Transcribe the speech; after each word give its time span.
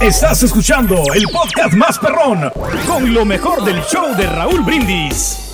Estás 0.00 0.42
escuchando 0.42 0.94
el 1.14 1.24
podcast 1.32 1.74
más 1.74 1.98
perrón 1.98 2.50
con 2.86 3.12
lo 3.12 3.24
mejor 3.24 3.64
del 3.64 3.80
show 3.82 4.14
de 4.16 4.26
Raúl 4.26 4.62
Brindis. 4.62 5.48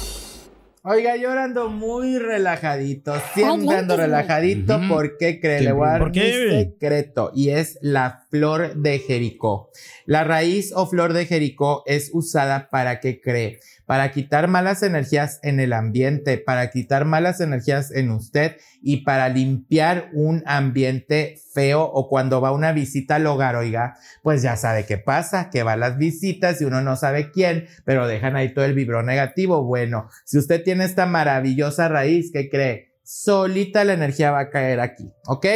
Oiga, 0.83 1.17
yo 1.17 1.31
ando 1.31 1.71
muy 1.71 2.19
relajadito, 2.19 3.15
siempre 3.33 3.75
ando 3.77 3.97
relajadito. 3.97 4.79
¿Por 4.87 5.17
qué 5.17 5.41
cree? 5.41 5.63
Le 5.63 5.73
voy 5.73 5.89
a 5.89 5.93
dar 5.93 6.01
¿Por 6.01 6.11
mi 6.11 6.21
secreto 6.21 7.33
y 7.35 7.49
es 7.51 7.79
la 7.81 8.24
flor 8.35 8.75
de 8.75 8.99
Jericó. 8.99 9.71
La 10.07 10.25
raíz 10.25 10.73
o 10.75 10.87
flor 10.87 11.13
de 11.13 11.25
Jericó 11.25 11.85
es 11.87 12.11
usada 12.13 12.69
para 12.69 12.99
qué 12.99 13.21
cree? 13.21 13.61
Para 13.87 14.11
quitar 14.11 14.49
malas 14.49 14.83
energías 14.83 15.39
en 15.45 15.61
el 15.61 15.73
ambiente, 15.73 16.39
para 16.39 16.69
quitar 16.71 17.05
malas 17.05 17.41
energías 17.41 17.93
en 17.93 18.11
usted 18.11 18.57
y 18.83 19.05
para 19.05 19.29
limpiar 19.29 20.11
un 20.15 20.43
ambiente 20.47 21.37
feo 21.53 21.85
o 21.85 22.09
cuando 22.09 22.41
va 22.41 22.51
una 22.51 22.73
visita 22.73 23.15
al 23.15 23.27
hogar, 23.29 23.55
oiga, 23.55 23.95
pues 24.25 24.43
ya 24.43 24.57
sabe 24.57 24.85
qué 24.85 24.99
pasa, 24.99 25.49
que 25.49 25.63
va 25.63 25.77
las 25.77 25.97
visitas 25.97 26.61
y 26.61 26.65
uno 26.65 26.81
no 26.81 26.97
sabe 26.97 27.31
quién, 27.31 27.69
pero 27.85 28.09
dejan 28.09 28.35
ahí 28.35 28.53
todo 28.53 28.65
el 28.65 28.75
vibro 28.75 29.05
negativo. 29.05 29.63
Bueno, 29.63 30.09
si 30.25 30.39
usted 30.39 30.65
tiene 30.65 30.87
esta 30.87 31.07
maravillosa 31.07 31.87
raíz, 31.87 32.33
¿qué 32.33 32.49
cree? 32.51 32.95
Solita 33.05 33.85
la 33.85 33.93
energía 33.93 34.33
va 34.33 34.41
a 34.41 34.51
caer 34.51 34.81
aquí, 34.81 35.13
¿ok? 35.29 35.47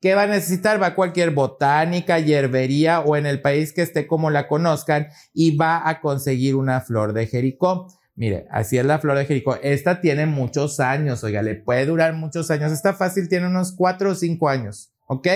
¿Qué 0.00 0.14
va 0.14 0.22
a 0.22 0.26
necesitar? 0.26 0.82
Va 0.82 0.88
a 0.88 0.94
cualquier 0.94 1.30
botánica, 1.30 2.18
hierbería 2.18 3.00
o 3.00 3.16
en 3.16 3.26
el 3.26 3.42
país 3.42 3.74
que 3.74 3.82
esté 3.82 4.06
como 4.06 4.30
la 4.30 4.48
conozcan 4.48 5.08
y 5.34 5.56
va 5.56 5.86
a 5.86 6.00
conseguir 6.00 6.56
una 6.56 6.80
flor 6.80 7.12
de 7.12 7.26
Jericó. 7.26 7.86
Mire, 8.16 8.46
así 8.50 8.78
es 8.78 8.86
la 8.86 8.98
flor 8.98 9.18
de 9.18 9.26
Jericó. 9.26 9.56
Esta 9.62 10.00
tiene 10.00 10.24
muchos 10.24 10.80
años, 10.80 11.22
oiga, 11.22 11.42
le 11.42 11.54
puede 11.54 11.84
durar 11.84 12.14
muchos 12.14 12.50
años. 12.50 12.72
Esta 12.72 12.94
fácil 12.94 13.28
tiene 13.28 13.46
unos 13.46 13.72
cuatro 13.72 14.12
o 14.12 14.14
cinco 14.14 14.48
años, 14.48 14.90
¿ok? 15.06 15.28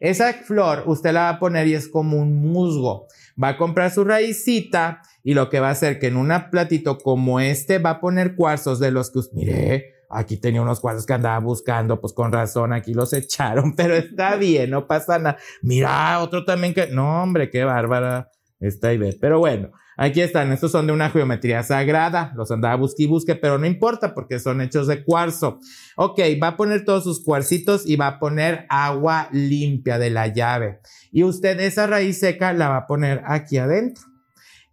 Esa 0.00 0.34
flor 0.34 0.82
usted 0.86 1.12
la 1.12 1.22
va 1.22 1.28
a 1.30 1.38
poner 1.38 1.66
y 1.66 1.74
es 1.74 1.88
como 1.88 2.18
un 2.18 2.36
musgo. 2.36 3.06
Va 3.42 3.48
a 3.48 3.56
comprar 3.56 3.90
su 3.90 4.04
raicita 4.04 5.00
y 5.22 5.32
lo 5.32 5.48
que 5.48 5.60
va 5.60 5.68
a 5.68 5.72
hacer 5.72 5.98
que 5.98 6.08
en 6.08 6.18
un 6.18 6.30
platito 6.50 6.98
como 6.98 7.40
este 7.40 7.78
va 7.78 7.90
a 7.90 8.00
poner 8.00 8.36
cuarzos 8.36 8.80
de 8.80 8.90
los 8.90 9.10
que 9.10 9.20
usted, 9.20 9.34
mire, 9.34 9.93
aquí 10.10 10.36
tenía 10.36 10.62
unos 10.62 10.80
cuarzos 10.80 11.06
que 11.06 11.12
andaba 11.12 11.38
buscando, 11.38 12.00
pues 12.00 12.12
con 12.12 12.32
razón 12.32 12.72
aquí 12.72 12.94
los 12.94 13.12
echaron, 13.12 13.74
pero 13.76 13.94
está 13.94 14.36
bien, 14.36 14.70
no 14.70 14.86
pasa 14.86 15.18
nada. 15.18 15.38
Mira, 15.62 16.20
otro 16.20 16.44
también 16.44 16.74
que, 16.74 16.88
no 16.88 17.22
hombre, 17.22 17.50
qué 17.50 17.64
bárbara 17.64 18.30
está 18.60 18.92
Ivette. 18.92 19.18
Pero 19.20 19.38
bueno, 19.38 19.70
aquí 19.96 20.20
están, 20.20 20.52
estos 20.52 20.72
son 20.72 20.86
de 20.86 20.92
una 20.92 21.10
geometría 21.10 21.62
sagrada, 21.62 22.32
los 22.36 22.50
andaba 22.50 22.76
busque 22.76 23.04
y 23.04 23.06
busque, 23.06 23.34
pero 23.34 23.58
no 23.58 23.66
importa 23.66 24.14
porque 24.14 24.38
son 24.38 24.60
hechos 24.60 24.86
de 24.86 25.04
cuarzo. 25.04 25.58
Ok, 25.96 26.20
va 26.42 26.48
a 26.48 26.56
poner 26.56 26.84
todos 26.84 27.04
sus 27.04 27.22
cuarcitos 27.22 27.86
y 27.86 27.96
va 27.96 28.06
a 28.08 28.18
poner 28.18 28.66
agua 28.68 29.28
limpia 29.32 29.98
de 29.98 30.10
la 30.10 30.28
llave. 30.28 30.80
Y 31.10 31.24
usted 31.24 31.60
esa 31.60 31.86
raíz 31.86 32.18
seca 32.18 32.52
la 32.52 32.68
va 32.68 32.76
a 32.78 32.86
poner 32.86 33.22
aquí 33.26 33.58
adentro. 33.58 34.04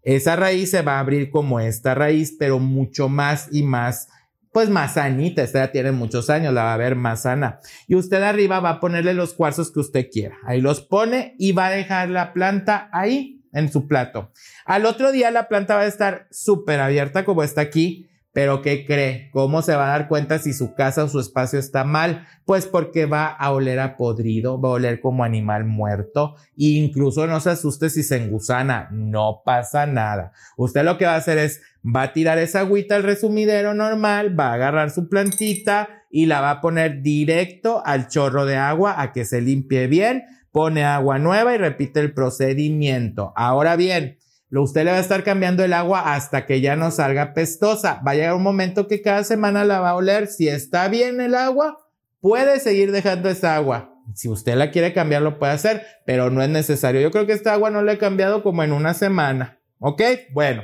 Esa 0.04 0.36
raíz 0.36 0.72
se 0.72 0.82
va 0.82 0.98
a 0.98 1.00
abrir 1.00 1.30
como 1.30 1.60
esta 1.60 1.94
raíz, 1.94 2.36
pero 2.40 2.58
mucho 2.58 3.08
más 3.08 3.50
y 3.52 3.62
más, 3.62 4.08
pues 4.52 4.70
más 4.70 4.96
sanita. 4.96 5.44
Esta 5.44 5.66
ya 5.66 5.72
tiene 5.72 5.92
muchos 5.92 6.30
años, 6.30 6.54
la 6.54 6.64
va 6.64 6.74
a 6.74 6.78
ver 6.78 6.96
más 6.96 7.24
sana. 7.24 7.60
Y 7.88 7.96
usted 7.96 8.22
arriba 8.22 8.60
va 8.60 8.70
a 8.72 8.80
ponerle 8.80 9.14
los 9.14 9.34
cuarzos 9.34 9.72
que 9.72 9.80
usted 9.80 10.10
quiera. 10.12 10.38
Ahí 10.46 10.62
los 10.62 10.82
pone 10.82 11.36
y 11.40 11.52
va 11.54 11.68
a 11.68 11.72
dejar 11.72 12.10
la 12.10 12.34
planta 12.34 12.90
ahí 12.92 13.42
en 13.54 13.72
su 13.72 13.88
plato. 13.88 14.32
Al 14.66 14.86
otro 14.86 15.12
día 15.12 15.32
la 15.32 15.48
planta 15.48 15.76
va 15.76 15.82
a 15.82 15.88
estar 15.88 16.28
súper 16.32 16.80
abierta 16.80 17.26
como 17.26 17.44
está 17.44 17.62
aquí. 17.62 18.08
Pero 18.34 18.62
¿qué 18.62 18.86
cree? 18.86 19.30
¿Cómo 19.32 19.62
se 19.62 19.76
va 19.76 19.88
a 19.88 19.98
dar 19.98 20.08
cuenta 20.08 20.40
si 20.40 20.54
su 20.54 20.74
casa 20.74 21.04
o 21.04 21.10
su 21.10 21.20
espacio 21.20 21.60
está 21.60 21.84
mal? 21.84 22.26
Pues 22.46 22.66
porque 22.66 23.06
va 23.06 23.28
a 23.28 23.52
oler 23.52 23.80
a 23.80 23.98
podrido, 23.98 24.60
va 24.60 24.70
a 24.70 24.74
oler 24.74 25.02
como 25.02 25.26
animal 25.26 25.66
muerto 25.66 26.36
e 26.58 26.78
incluso 26.78 27.28
no 27.28 27.42
se 27.42 27.50
asuste 27.50 27.90
si 27.90 28.04
se 28.04 28.18
engusana, 28.18 28.88
no 28.92 29.42
pasa 29.44 29.86
nada. 29.86 30.32
Usted 30.56 30.84
lo 30.84 30.98
que 30.98 31.06
va 31.06 31.16
a 31.16 31.18
hacer 31.18 31.38
es, 31.38 31.62
va 31.84 32.04
a 32.04 32.14
tirar 32.14 32.38
esa 32.38 32.62
agüita 32.62 32.96
al 32.96 33.04
resumidero 33.04 33.74
normal, 33.74 34.40
va 34.40 34.52
a 34.52 34.54
agarrar 34.54 34.92
su 34.92 35.10
plantita 35.10 35.90
y 36.10 36.26
la 36.26 36.40
va 36.40 36.52
a 36.52 36.62
poner 36.62 37.02
directo 37.02 37.82
al 37.86 38.08
chorro 38.08 38.46
de 38.46 38.56
agua 38.56 39.02
a 39.02 39.12
que 39.12 39.26
se 39.26 39.42
limpie 39.42 39.88
bien, 39.88 40.24
pone 40.52 40.86
agua 40.86 41.20
nueva 41.20 41.54
y 41.54 41.58
repite 41.58 42.00
el 42.00 42.14
procedimiento. 42.14 43.34
Ahora 43.36 43.76
bien, 43.76 44.18
usted 44.60 44.84
le 44.84 44.92
va 44.92 44.98
a 44.98 45.02
estar 45.02 45.24
cambiando 45.24 45.64
el 45.64 45.74
agua 45.74 46.14
hasta 46.14 46.46
que 46.46 46.60
ya 46.60 46.76
no 46.76 46.92
salga 46.92 47.34
pestosa. 47.34 48.02
Va 48.06 48.12
a 48.12 48.16
llegar 48.16 48.36
un 48.36 48.44
momento 48.44 48.88
que 48.88 49.02
cada 49.02 49.24
semana 49.24 49.64
la 49.64 49.80
va 49.80 49.92
a 49.92 49.96
oler. 49.96 50.28
Si 50.28 50.50
está 50.50 50.90
bien 50.90 51.22
el 51.22 51.36
agua, 51.36 51.80
puede 52.20 52.60
seguir 52.60 52.92
dejando 52.92 53.30
esa 53.30 53.56
agua. 53.56 53.96
Si 54.14 54.28
usted 54.28 54.56
la 54.56 54.72
quiere 54.72 54.94
cambiar, 54.94 55.22
lo 55.22 55.40
puede 55.40 55.54
hacer, 55.54 55.86
pero 56.06 56.30
no 56.30 56.42
es 56.42 56.50
necesario. 56.50 57.00
Yo 57.00 57.12
creo 57.12 57.26
que 57.26 57.34
esta 57.34 57.54
agua 57.54 57.70
no 57.70 57.82
la 57.82 57.94
he 57.94 57.98
cambiado 57.98 58.44
como 58.44 58.64
en 58.64 58.74
una 58.74 58.94
semana. 58.94 59.60
¿Ok? 59.80 60.02
Bueno. 60.34 60.64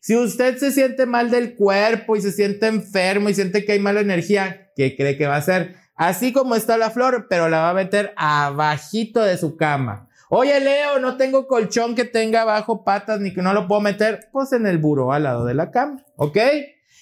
Si 0.00 0.16
usted 0.16 0.56
se 0.58 0.70
siente 0.70 1.06
mal 1.06 1.30
del 1.30 1.56
cuerpo 1.56 2.14
y 2.14 2.22
se 2.22 2.30
siente 2.30 2.68
enfermo 2.68 3.28
y 3.28 3.34
siente 3.34 3.64
que 3.64 3.72
hay 3.72 3.80
mala 3.80 4.00
energía, 4.00 4.70
¿qué 4.76 4.96
cree 4.96 5.18
que 5.18 5.26
va 5.26 5.34
a 5.34 5.38
hacer? 5.38 5.74
Así 5.96 6.32
como 6.32 6.54
está 6.54 6.78
la 6.78 6.90
flor, 6.90 7.26
pero 7.28 7.48
la 7.48 7.58
va 7.58 7.70
a 7.70 7.74
meter 7.74 8.14
abajito 8.16 9.20
de 9.20 9.36
su 9.36 9.56
cama. 9.56 10.07
Oye, 10.30 10.60
Leo, 10.60 10.98
no 10.98 11.16
tengo 11.16 11.46
colchón 11.46 11.94
que 11.94 12.04
tenga 12.04 12.42
abajo 12.42 12.84
patas 12.84 13.20
ni 13.20 13.32
que 13.32 13.40
no 13.40 13.54
lo 13.54 13.66
puedo 13.66 13.80
meter. 13.80 14.28
Pues 14.30 14.52
en 14.52 14.66
el 14.66 14.78
buró 14.78 15.12
al 15.12 15.22
lado 15.22 15.44
de 15.46 15.54
la 15.54 15.70
cama, 15.70 16.04
¿ok? 16.16 16.36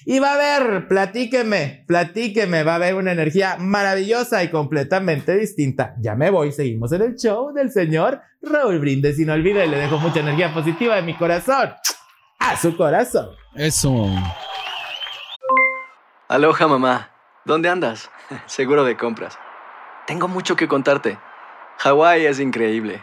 Y 0.04 0.20
va 0.20 0.32
a 0.32 0.34
haber, 0.34 0.86
platíqueme, 0.86 1.84
platíqueme, 1.88 2.62
va 2.62 2.72
a 2.72 2.76
haber 2.76 2.94
una 2.94 3.10
energía 3.10 3.56
maravillosa 3.58 4.44
y 4.44 4.50
completamente 4.50 5.36
distinta. 5.36 5.96
Ya 6.00 6.14
me 6.14 6.30
voy, 6.30 6.52
seguimos 6.52 6.92
en 6.92 7.02
el 7.02 7.16
show 7.16 7.52
del 7.52 7.72
señor 7.72 8.20
Raúl 8.42 8.78
Brindes. 8.78 9.18
Y 9.18 9.24
no 9.24 9.32
olvide, 9.32 9.66
le 9.66 9.78
dejo 9.78 9.98
mucha 9.98 10.20
energía 10.20 10.54
positiva 10.54 10.94
de 10.94 11.02
mi 11.02 11.16
corazón 11.16 11.70
a 12.38 12.56
su 12.56 12.76
corazón. 12.76 13.30
Eso. 13.54 14.08
Aloha 16.28 16.68
mamá, 16.68 17.10
¿dónde 17.44 17.68
andas? 17.68 18.10
Seguro 18.46 18.84
de 18.84 18.96
compras. 18.96 19.38
Tengo 20.06 20.28
mucho 20.28 20.54
que 20.54 20.68
contarte. 20.68 21.18
Hawái 21.78 22.26
es 22.26 22.38
increíble. 22.38 23.02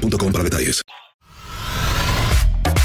boostmobile.com 0.00 0.32
para 0.32 0.44
detalles. 0.44 0.82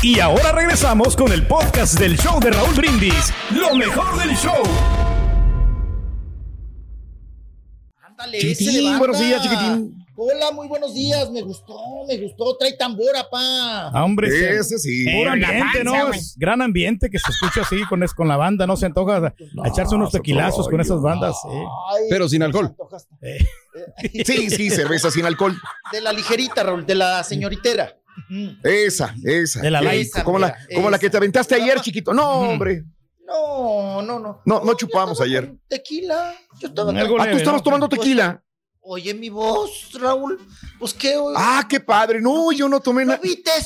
Y 0.04 0.20
ahora 0.20 0.52
regresamos 0.52 1.16
con 1.16 1.32
el 1.32 1.46
podcast 1.46 2.00
del 2.00 2.18
show 2.18 2.40
de 2.40 2.52
Raúl 2.52 2.74
Brindis. 2.74 3.32
Lo 3.52 3.76
mejor 3.76 4.18
del 4.20 4.36
show. 4.36 4.64
Ándale, 8.02 8.40
Chiquitín, 8.40 8.98
buenos 8.98 9.20
días, 9.20 9.44
chiquitín. 9.44 10.01
Hola, 10.24 10.52
muy 10.52 10.68
buenos 10.68 10.94
días. 10.94 11.32
Me 11.32 11.42
gustó, 11.42 11.76
me 12.08 12.16
gustó. 12.20 12.56
Trae 12.58 12.74
tambora, 12.74 13.28
pa. 13.28 13.88
Ah, 13.88 14.04
Hombre, 14.04 14.28
Ese 14.56 14.78
sí. 14.78 15.06
Puro 15.12 15.32
ambiente, 15.32 15.60
panza, 15.60 15.84
¿no? 15.84 16.14
Es 16.14 16.36
gran 16.38 16.62
ambiente 16.62 17.10
que 17.10 17.18
se 17.18 17.32
escucha 17.32 17.62
así 17.62 17.84
con, 17.90 18.04
es- 18.04 18.14
con 18.14 18.28
la 18.28 18.38
banda, 18.38 18.68
¿no? 18.68 18.78
Se 18.78 18.86
antoja 18.86 19.18
a, 19.18 19.26
a 19.64 19.68
echarse 19.68 19.96
unos 19.96 20.12
tequilazos 20.12 20.68
con 20.70 20.80
esas 20.80 21.02
bandas. 21.02 21.36
sí. 21.42 21.50
Pero 22.12 22.30
sin 22.30 22.44
alcohol. 22.44 22.76
Eh. 23.24 23.40
Sí, 24.24 24.52
sí, 24.52 24.70
cerveza 24.70 25.10
sin 25.10 25.26
alcohol. 25.26 25.58
De 25.92 26.02
la 26.02 26.14
ligerita, 26.14 26.62
Raúl, 26.62 26.86
de 26.86 26.94
la 26.94 27.24
señoritera. 27.24 27.98
Esa, 28.64 29.16
esa. 29.24 29.62
De 29.62 29.72
la 29.72 29.82
rico, 29.82 30.20
Como, 30.24 30.38
la, 30.38 30.50
Esa, 30.50 30.68
como 30.76 30.90
la 30.92 30.98
esa. 30.98 31.02
que 31.02 31.10
te 31.10 31.18
aventaste 31.18 31.56
ayer, 31.56 31.82
chiquito. 31.82 32.14
No, 32.14 32.42
hombre. 32.42 32.84
No, 33.26 34.04
no, 34.04 34.20
no. 34.20 34.42
No, 34.46 34.64
no 34.64 34.74
chupamos 34.76 35.20
ayer. 35.22 35.52
Tequila. 35.68 36.36
Yo 36.60 36.68
estaba. 36.68 36.92
Ah, 36.92 37.32
tú 37.32 37.38
estabas 37.38 37.64
tomando 37.64 37.90
tequila. 37.90 38.44
Oye, 38.84 39.14
mi 39.14 39.30
voz, 39.30 39.92
Raúl. 39.94 40.40
Pues 40.80 40.94
qué. 40.94 41.16
oye? 41.16 41.36
Ah, 41.38 41.66
qué 41.70 41.80
padre. 41.80 42.20
No, 42.20 42.52
yo 42.52 42.68
no 42.68 42.80
tomé 42.80 43.06
nada. 43.06 43.20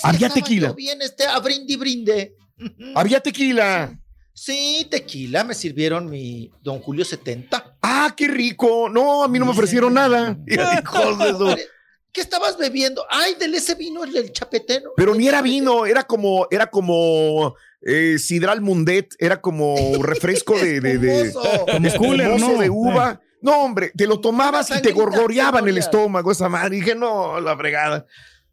Había 0.03 0.29
tequila. 0.29 0.67
yo 0.69 0.75
bien, 0.75 1.01
este, 1.01 1.25
a 1.25 1.39
brindi 1.39 1.77
brinde. 1.77 2.35
Había 2.95 3.21
tequila. 3.21 3.97
Sí, 4.33 4.85
tequila. 4.91 5.45
Me 5.45 5.53
sirvieron 5.53 6.09
mi 6.09 6.51
Don 6.61 6.79
Julio 6.79 7.05
70. 7.05 7.77
Ah, 7.81 8.13
qué 8.15 8.27
rico. 8.27 8.89
No, 8.89 9.23
a 9.23 9.29
mí 9.29 9.39
no 9.39 9.45
me 9.45 9.51
ofrecieron 9.51 9.93
nada. 9.93 10.33
De 10.45 11.67
¿Qué 12.11 12.21
estabas 12.21 12.57
bebiendo? 12.57 13.05
Ay, 13.09 13.35
del 13.35 13.55
ese 13.55 13.75
vino, 13.75 14.05
el 14.05 14.31
chapetero. 14.31 14.93
Pero 14.95 15.13
ni 15.13 15.27
era 15.27 15.41
vino, 15.41 15.85
era 15.85 16.03
como, 16.03 16.47
era 16.49 16.67
como 16.67 17.55
eh, 17.81 18.17
sidral 18.19 18.61
mundet, 18.61 19.13
era 19.19 19.41
como 19.41 19.75
refresco 20.01 20.57
de, 20.57 20.79
de, 20.79 20.97
de. 20.97 21.33
Como 21.33 21.93
cooler, 21.97 22.39
¿no? 22.39 22.57
de 22.57 22.69
uva. 22.69 23.21
No, 23.45 23.61
hombre, 23.63 23.91
te 23.95 24.07
lo 24.07 24.19
tomabas 24.19 24.69
y 24.71 24.73
te 24.73 24.89
sangrita, 24.89 24.95
gorgoreaba 24.99 25.59
en 25.59 25.67
el 25.67 25.77
estómago 25.77 26.31
esa 26.31 26.49
madre. 26.49 26.77
Dije, 26.77 26.95
no, 26.95 27.39
la 27.39 27.55
fregada. 27.55 28.05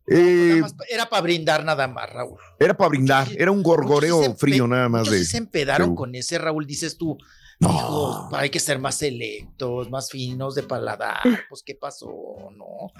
Eh, 0.06 0.60
Era 0.90 1.08
para 1.08 1.22
brindar 1.22 1.64
nada 1.64 1.86
más, 1.88 2.12
Raúl. 2.12 2.38
era 2.58 2.76
para 2.76 2.88
brindar, 2.88 3.28
era 3.38 3.50
un 3.52 3.62
gorgoreo 3.62 4.34
frío 4.34 4.66
nada 4.66 4.88
más 4.88 5.08
de. 5.08 5.24
se 5.24 5.38
empedaron 5.38 5.90
de- 5.90 5.96
con 5.96 6.14
ese, 6.14 6.36
Raúl, 6.38 6.66
dices 6.66 6.98
tú. 6.98 7.16
Hijos, 7.60 8.26
hay 8.32 8.50
que 8.50 8.58
ser 8.58 8.80
más 8.80 8.96
selectos, 8.96 9.88
más 9.88 10.10
finos 10.10 10.56
de 10.56 10.64
paladar. 10.64 11.20
Pues, 11.48 11.62
¿qué 11.64 11.74
pasó? 11.76 12.08
No. 12.56 12.90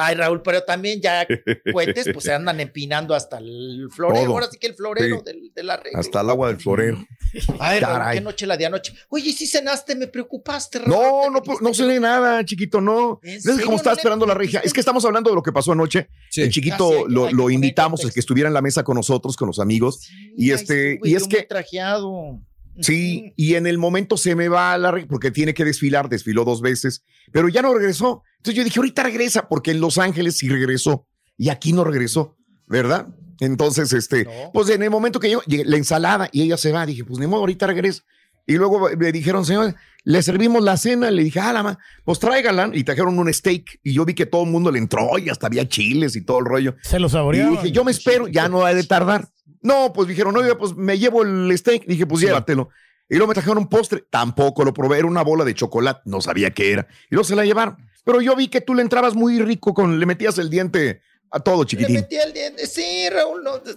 Ay, 0.00 0.14
Raúl, 0.14 0.42
pero 0.42 0.62
también 0.62 1.00
ya 1.00 1.26
cohetes, 1.72 2.08
pues 2.12 2.24
se 2.24 2.32
andan 2.32 2.60
empinando 2.60 3.14
hasta 3.14 3.38
el 3.38 3.88
florero. 3.90 4.24
Todo. 4.24 4.32
Ahora 4.34 4.46
sí 4.50 4.58
que 4.58 4.68
el 4.68 4.74
florero 4.74 5.18
Sí. 5.18 5.22
del, 5.24 5.52
de 5.54 5.62
la 5.64 5.76
regla. 5.76 5.98
Hasta 5.98 6.20
el 6.20 6.30
agua 6.30 6.48
del 6.48 6.58
florero. 6.58 6.98
Ay, 7.58 7.80
Raúl, 7.80 7.98
Caray. 7.98 8.18
qué 8.18 8.20
noche 8.24 8.46
la 8.46 8.56
de 8.56 8.66
anoche. 8.66 8.94
Oye, 9.08 9.32
si 9.32 9.46
cenaste, 9.46 9.94
me 9.96 10.06
preocupaste, 10.06 10.78
Raúl. 10.78 10.90
No, 10.90 11.30
no, 11.30 11.42
no 11.60 11.74
se 11.74 11.84
ve 11.84 11.98
nada, 11.98 12.44
chiquito, 12.44 12.80
no. 12.80 13.18
¿En 13.22 13.36
Es 13.36 13.42
serio 13.42 13.64
como 13.64 13.76
estaba 13.76 13.94
no 13.94 13.98
esperando 13.98 14.26
la 14.26 14.34
regia. 14.34 14.60
Es 14.64 14.72
que 14.72 14.80
estamos 14.80 15.04
hablando 15.04 15.30
de 15.30 15.36
lo 15.36 15.42
que 15.42 15.52
pasó 15.52 15.72
anoche. 15.72 16.08
El 16.36 16.50
chiquito 16.50 16.88
Ah, 16.90 16.92
sí, 16.92 17.04
hay- 17.08 17.12
lo, 17.14 17.30
lo 17.32 17.50
invitamos 17.50 18.04
a 18.04 18.10
que 18.10 18.20
estuviera 18.20 18.48
en 18.48 18.54
la 18.54 18.62
mesa 18.62 18.84
con 18.84 18.94
nosotros, 18.96 19.36
con 19.36 19.48
los 19.48 19.58
amigos. 19.58 20.08
y 20.36 20.52
este, 20.52 21.00
y 21.02 21.14
es 21.16 21.26
que 21.26 21.42
trajeado. 21.42 22.40
Sí, 22.80 23.32
y 23.36 23.54
en 23.54 23.66
el 23.66 23.78
momento 23.78 24.16
se 24.16 24.34
me 24.36 24.48
va 24.48 24.76
la 24.78 24.90
re- 24.90 25.06
porque 25.06 25.30
tiene 25.30 25.54
que 25.54 25.64
desfilar, 25.64 26.08
desfiló 26.08 26.44
dos 26.44 26.60
veces, 26.60 27.02
pero 27.32 27.48
ya 27.48 27.62
no 27.62 27.74
regresó. 27.74 28.22
Entonces 28.38 28.54
yo 28.56 28.64
dije, 28.64 28.78
ahorita 28.78 29.02
regresa, 29.02 29.48
porque 29.48 29.70
en 29.72 29.80
Los 29.80 29.98
Ángeles 29.98 30.36
sí 30.38 30.48
regresó 30.48 31.06
y 31.36 31.48
aquí 31.48 31.72
no 31.72 31.84
regresó, 31.84 32.36
¿verdad? 32.66 33.08
Entonces, 33.40 33.92
este, 33.92 34.26
pues 34.52 34.68
en 34.70 34.82
el 34.82 34.90
momento 34.90 35.20
que 35.20 35.28
llegué, 35.46 35.64
la 35.64 35.76
ensalada 35.76 36.28
y 36.32 36.42
ella 36.42 36.56
se 36.56 36.72
va, 36.72 36.84
dije, 36.86 37.04
pues 37.04 37.18
ni 37.20 37.26
modo, 37.26 37.40
ahorita 37.40 37.66
regresa. 37.66 38.02
Y 38.46 38.54
luego 38.54 38.88
me 38.96 39.12
dijeron, 39.12 39.44
señor, 39.44 39.74
le 40.04 40.22
servimos 40.22 40.64
la 40.64 40.76
cena, 40.78 41.10
le 41.10 41.22
dije, 41.22 41.38
ah, 41.38 41.52
la 41.52 41.62
ma, 41.62 41.78
pues 42.04 42.18
tráigala. 42.18 42.70
Y 42.72 42.82
trajeron 42.82 43.18
un 43.18 43.32
steak 43.32 43.78
y 43.84 43.92
yo 43.92 44.04
vi 44.06 44.14
que 44.14 44.24
todo 44.24 44.44
el 44.44 44.50
mundo 44.50 44.70
le 44.72 44.78
entró 44.78 45.18
y 45.18 45.28
hasta 45.28 45.46
había 45.48 45.68
chiles 45.68 46.16
y 46.16 46.22
todo 46.24 46.38
el 46.38 46.46
rollo. 46.46 46.74
Se 46.82 46.98
lo 46.98 47.08
Y 47.08 47.10
saboreaban. 47.10 47.52
dije, 47.52 47.70
yo 47.72 47.84
me 47.84 47.90
espero, 47.90 48.26
ya 48.26 48.48
no 48.48 48.64
ha 48.64 48.72
de 48.72 48.84
tardar. 48.84 49.28
No, 49.68 49.92
pues 49.92 50.08
dijeron, 50.08 50.32
no, 50.32 50.40
pues 50.56 50.74
me 50.74 50.98
llevo 50.98 51.22
el 51.22 51.52
steak. 51.58 51.84
Dije, 51.84 52.06
pues 52.06 52.22
llévatelo. 52.22 52.70
Y 53.06 53.16
luego 53.16 53.28
me 53.28 53.34
trajeron 53.34 53.58
un 53.58 53.68
postre, 53.68 54.02
tampoco 54.08 54.64
lo 54.64 54.72
probé, 54.72 54.98
era 54.98 55.06
una 55.06 55.22
bola 55.22 55.44
de 55.44 55.54
chocolate, 55.54 56.00
no 56.06 56.22
sabía 56.22 56.52
qué 56.52 56.72
era. 56.72 56.88
Y 57.10 57.14
luego 57.14 57.24
se 57.24 57.36
la 57.36 57.44
llevaron. 57.44 57.76
Pero 58.02 58.22
yo 58.22 58.34
vi 58.34 58.48
que 58.48 58.62
tú 58.62 58.74
le 58.74 58.80
entrabas 58.80 59.14
muy 59.14 59.38
rico, 59.40 59.74
con, 59.74 60.00
le 60.00 60.06
metías 60.06 60.38
el 60.38 60.48
diente 60.48 61.02
a 61.30 61.40
todo, 61.40 61.62
Le 61.62 61.66
chiquitín. 61.68 61.96
metí 61.96 62.16
el 62.16 62.32
diente. 62.32 62.66
Sí, 62.66 63.08
Raúl, 63.10 63.42
no, 63.44 63.62
pues, 63.62 63.76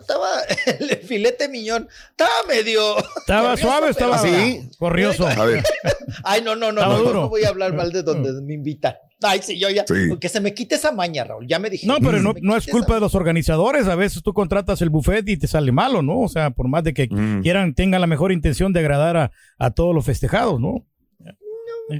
estaba 0.00 0.28
el 0.78 0.96
filete 0.98 1.48
miñón. 1.48 1.88
Estaba 2.10 2.30
medio. 2.48 2.96
Estaba 3.18 3.50
corrioso, 3.50 3.62
suave, 3.62 3.94
pero- 3.94 4.14
estaba 4.14 4.68
corrioso. 4.78 5.26
A 5.26 5.44
ver, 5.44 5.64
Ay, 6.24 6.42
no, 6.42 6.54
no, 6.56 6.70
no, 6.72 6.86
no, 6.86 6.98
duro. 6.98 7.12
no 7.14 7.28
voy 7.28 7.44
a 7.44 7.48
hablar 7.48 7.72
mal 7.74 7.90
de 7.92 8.02
donde 8.02 8.32
me 8.42 8.54
invita. 8.54 8.98
Ay, 9.22 9.40
sí, 9.42 9.58
yo 9.58 9.70
ya. 9.70 9.84
Sí. 9.88 9.94
Que 10.20 10.28
se 10.28 10.40
me 10.40 10.52
quite 10.52 10.74
esa 10.74 10.92
maña, 10.92 11.24
Raúl. 11.24 11.46
Ya 11.48 11.58
me 11.58 11.70
dije. 11.70 11.86
No, 11.86 11.96
pero 12.00 12.20
no, 12.20 12.34
no 12.42 12.56
es 12.56 12.66
culpa 12.66 12.94
de 12.94 13.00
los 13.00 13.14
organizadores. 13.14 13.86
A 13.88 13.94
veces 13.96 14.22
tú 14.22 14.34
contratas 14.34 14.82
el 14.82 14.90
buffet 14.90 15.26
y 15.28 15.38
te 15.38 15.46
sale 15.46 15.72
malo, 15.72 16.02
¿no? 16.02 16.20
O 16.20 16.28
sea, 16.28 16.50
por 16.50 16.68
más 16.68 16.84
de 16.84 16.92
que 16.92 17.08
Mm. 17.10 17.40
quieran, 17.42 17.74
tengan 17.74 18.02
la 18.02 18.06
mejor 18.06 18.30
intención 18.30 18.72
de 18.74 18.80
agradar 18.80 19.16
a, 19.16 19.30
a 19.58 19.70
todos 19.70 19.94
los 19.94 20.04
festejados, 20.04 20.60
¿no? 20.60 20.84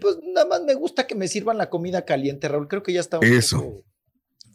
Pues 0.01 0.17
nada 0.35 0.47
más 0.49 0.63
me 0.65 0.75
gusta 0.75 1.07
que 1.07 1.15
me 1.15 1.29
sirvan 1.29 1.59
la 1.59 1.71
comida 1.71 2.05
caliente, 2.05 2.49
Raúl. 2.49 2.69
Creo 2.69 2.83
que 2.83 2.93
ya 2.93 3.01
está. 3.01 3.19
un 3.19 3.25
Eso. 3.25 3.59
poco- 3.63 3.85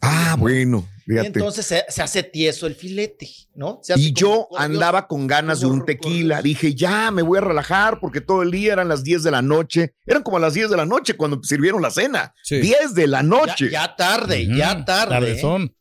Ah, 0.04 0.34
bueno, 0.38 0.88
Y 1.06 1.16
entonces 1.18 1.64
se, 1.64 1.84
se 1.88 2.02
hace 2.02 2.22
tieso 2.24 2.66
el 2.66 2.74
filete, 2.74 3.28
¿no? 3.54 3.78
Se 3.82 3.92
hace 3.92 4.02
Y 4.02 4.12
yo 4.12 4.48
andaba 4.56 5.06
con 5.06 5.26
ganas 5.28 5.60
de 5.60 5.66
un 5.66 5.84
tequila. 5.84 6.42
Dije, 6.42 6.74
ya 6.74 7.10
me 7.12 7.22
voy 7.22 7.38
a 7.38 7.42
relajar 7.42 8.00
porque 8.00 8.20
todo 8.20 8.42
el 8.42 8.50
día 8.50 8.72
eran 8.72 8.88
las 8.88 9.04
10 9.04 9.22
de 9.22 9.30
la 9.30 9.42
noche. 9.42 9.94
Eran 10.06 10.22
como 10.24 10.38
las 10.40 10.54
10 10.54 10.70
de 10.70 10.76
la 10.76 10.86
noche 10.86 11.14
cuando 11.14 11.40
sirvieron 11.44 11.80
la 11.82 11.90
cena. 11.90 12.34
10 12.50 12.94
de 12.94 13.06
la 13.06 13.22
noche. 13.22 13.66
Ya, 13.70 13.86
ya 13.86 13.96
tarde, 13.96 14.46
ya 14.46 14.84
tarde. 14.84 15.10
Tardezón. 15.14 15.74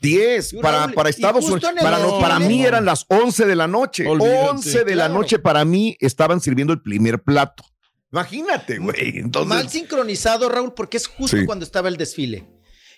10 0.00 0.54
Y 0.54 0.56
para, 0.56 0.78
Raúl, 0.80 0.94
para 0.94 1.10
Estados 1.10 1.44
Unidos. 1.44 1.72
Para, 1.80 1.98
no, 1.98 2.06
desfile- 2.16 2.20
para 2.22 2.38
mí 2.40 2.64
eran 2.64 2.84
las 2.86 3.04
11 3.08 3.44
de 3.46 3.54
la 3.54 3.66
noche. 3.68 4.08
Olvídate. 4.08 4.48
11 4.50 4.84
de 4.84 4.94
la 4.96 5.08
noche 5.08 5.38
para 5.38 5.64
mí 5.64 5.96
estaban 6.00 6.40
sirviendo 6.40 6.72
el 6.72 6.80
primer 6.82 7.22
plato. 7.22 7.62
Imagínate, 8.10 8.78
güey. 8.78 9.18
Entonces, 9.18 9.48
Mal 9.48 9.68
sincronizado, 9.68 10.48
Raúl, 10.48 10.74
porque 10.74 10.96
es 10.96 11.06
justo 11.06 11.36
Sí. 11.36 11.44
cuando 11.46 11.64
estaba 11.64 11.88
el 11.88 11.96
desfile. 11.96 12.46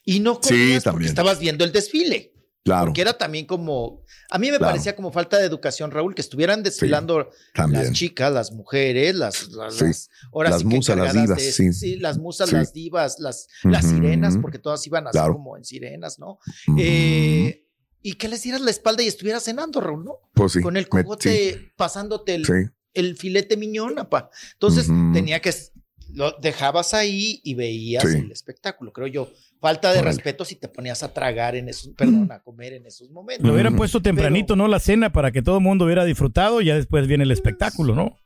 Y 0.04 0.20
no 0.20 0.38
Sí, 0.42 0.48
comías 0.54 0.84
porque 0.84 1.06
estabas 1.06 1.38
viendo 1.38 1.64
el 1.64 1.72
desfile. 1.72 2.32
claro. 2.64 2.86
Porque 2.86 3.00
era 3.00 3.12
también 3.18 3.44
como. 3.46 4.02
A 4.30 4.38
mí 4.38 4.50
me 4.50 4.56
Claro. 4.58 4.72
parecía 4.72 4.94
como 4.96 5.10
falta 5.12 5.36
de 5.38 5.46
educación, 5.46 5.90
Raúl, 5.90 6.14
que 6.14 6.22
estuvieran 6.22 6.62
desfilando 6.62 7.28
las 7.54 7.92
chicas, 7.92 8.32
las 8.32 8.52
mujeres, 8.52 9.14
las. 9.16 9.48
las, 9.48 9.74
Sí. 9.74 9.84
las- 9.84 10.10
ahora 10.32 10.50
Las 10.50 10.60
sí 10.60 10.66
musas, 10.66 10.96
las 10.96 11.12
divas, 11.12 11.38
de- 11.38 11.72
sí. 11.72 11.96
las 11.96 12.18
musas, 12.18 12.48
Sí. 12.50 12.54
las 12.56 12.72
divas, 12.72 13.18
las, 13.18 13.48
las 13.64 13.84
sirenas, 13.84 14.36
porque 14.40 14.58
todas 14.58 14.86
iban 14.86 15.06
así 15.06 15.12
Claro. 15.18 15.34
como 15.34 15.56
en 15.56 15.64
sirenas, 15.64 16.18
¿no? 16.18 16.38
Eh, 16.78 17.66
y 18.00 18.14
que 18.14 18.28
les 18.28 18.42
dieras 18.42 18.60
la 18.60 18.70
espalda 18.70 19.02
y 19.02 19.08
estuvieras 19.08 19.44
cenando, 19.44 19.80
Raúl, 19.80 20.04
¿no? 20.04 20.18
Pues 20.34 20.52
sí, 20.52 20.60
Con 20.60 20.76
el 20.76 20.88
cogote 20.88 21.54
sí. 21.54 21.68
pasándote 21.76 22.34
el, 22.34 22.46
Sí. 22.46 22.52
el 22.94 23.16
filete 23.16 23.56
miñón, 23.56 23.98
apa. 23.98 24.30
Entonces 24.54 24.86
tenía 25.12 25.40
que 25.40 25.52
lo 26.14 26.32
dejabas 26.40 26.94
ahí 26.94 27.40
y 27.44 27.54
veías 27.54 28.02
Sí. 28.04 28.18
el 28.18 28.32
espectáculo, 28.32 28.92
creo 28.92 29.06
yo. 29.06 29.30
Falta 29.60 29.92
de 29.92 29.98
Órale. 30.00 30.16
respeto 30.16 30.44
si 30.44 30.56
te 30.56 30.68
ponías 30.68 31.02
a 31.02 31.12
tragar 31.14 31.54
en 31.56 31.68
esos, 31.68 31.94
perdón, 31.94 32.30
a 32.32 32.40
comer 32.42 32.72
en 32.72 32.86
esos 32.86 33.10
momentos. 33.10 33.46
Lo 33.46 33.52
hubieran 33.52 33.76
puesto 33.76 34.02
tempranito, 34.02 34.56
¿no? 34.56 34.66
La 34.68 34.80
cena 34.80 35.12
para 35.12 35.30
que 35.30 35.40
todo 35.42 35.58
el 35.58 35.62
mundo 35.62 35.84
hubiera 35.84 36.04
disfrutado 36.04 36.60
y 36.60 36.66
ya 36.66 36.74
después 36.74 37.06
viene 37.06 37.24
el 37.24 37.30
espectáculo, 37.30 37.94
¿no? 37.94 38.16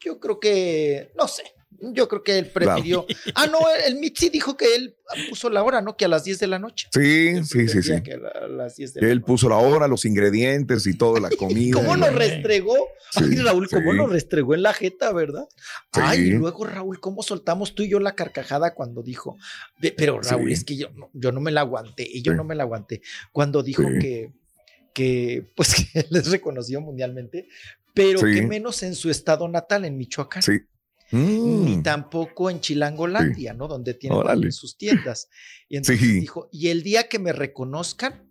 Yo 0.00 0.18
creo 0.18 0.40
que, 0.40 1.12
no 1.16 1.28
sé, 1.28 1.44
Yo 1.92 2.06
creo 2.08 2.22
que 2.22 2.38
él 2.38 2.46
prefirió. 2.46 3.06
Ah, 3.34 3.46
no, 3.48 3.58
el 3.86 3.96
Mitzi 3.96 4.28
dijo 4.28 4.56
que 4.56 4.74
él 4.76 4.94
puso 5.28 5.50
la 5.50 5.64
hora, 5.64 5.82
¿no? 5.82 5.96
Que 5.96 6.04
a 6.04 6.08
las 6.08 6.22
10 6.22 6.38
de 6.38 6.46
la 6.46 6.58
noche. 6.60 6.88
Sí, 6.92 7.44
sí, 7.44 7.66
sí, 7.68 7.82
sí. 7.82 8.02
Que 8.02 8.12
a 8.14 8.46
las 8.46 8.76
10 8.76 8.94
de 8.94 9.00
la 9.02 9.08
Él 9.08 9.22
puso 9.22 9.48
la 9.48 9.56
hora, 9.56 9.88
los 9.88 10.04
ingredientes 10.04 10.86
y 10.86 10.96
toda 10.96 11.18
la 11.20 11.28
comida. 11.36 11.74
¿Cómo 11.74 11.96
nos 11.96 12.14
restregó? 12.14 12.76
Sí, 13.10 13.24
Ay, 13.30 13.36
Raúl, 13.36 13.68
¿cómo 13.68 13.90
sí. 13.92 13.96
nos 13.98 14.10
restregó 14.12 14.54
en 14.54 14.62
la 14.62 14.72
jeta, 14.72 15.12
verdad? 15.12 15.46
Sí. 15.92 16.00
Ay, 16.02 16.20
y 16.20 16.30
luego, 16.30 16.64
Raúl, 16.66 17.00
¿cómo 17.00 17.22
soltamos 17.22 17.74
tú 17.74 17.82
y 17.82 17.88
yo 17.90 17.98
la 18.00 18.14
carcajada 18.14 18.74
cuando 18.74 19.02
dijo? 19.02 19.36
Pero, 19.96 20.20
Raúl, 20.20 20.46
Sí. 20.48 20.52
es 20.54 20.64
que 20.64 20.76
yo, 20.76 20.88
no- 20.94 21.10
yo 21.12 21.32
no 21.32 21.40
me 21.40 21.50
la 21.50 21.62
aguanté, 21.62 22.08
y 22.08 22.22
yo 22.22 22.32
Sí. 22.32 22.36
no 22.36 22.44
me 22.44 22.54
la 22.54 22.62
aguanté. 22.62 23.02
Cuando 23.32 23.62
dijo 23.62 23.82
Sí. 23.82 23.98
que, 23.98 24.32
que, 24.94 25.50
pues, 25.56 25.74
que 25.92 25.98
él 26.00 26.06
es 26.16 26.30
reconocido 26.30 26.80
mundialmente, 26.80 27.48
pero 27.94 28.20
Sí. 28.20 28.26
que 28.34 28.42
menos 28.46 28.82
en 28.82 28.94
su 28.94 29.10
estado 29.10 29.48
natal, 29.48 29.84
en 29.84 29.96
Michoacán. 29.98 30.42
Sí. 30.42 30.60
Ni 31.12 31.76
Mm. 31.76 31.82
tampoco 31.82 32.50
en 32.50 32.60
Chilangolandia, 32.60 33.52
¿no? 33.54 33.68
Donde 33.68 33.94
tiene 33.94 34.16
Órale. 34.16 34.32
también 34.34 34.52
sus 34.52 34.76
tiendas. 34.76 35.28
Y 35.68 35.76
entonces 35.76 36.00
Sí. 36.00 36.20
dijo, 36.20 36.48
y 36.52 36.68
el 36.68 36.82
día 36.82 37.08
que 37.08 37.18
me 37.18 37.32
reconozcan, 37.32 38.28